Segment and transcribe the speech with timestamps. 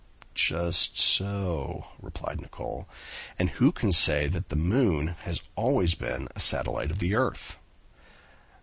[0.33, 2.89] "Just so," replied Nicholl;
[3.37, 7.59] "and who can say that the moon has always been a satellite of the earth?"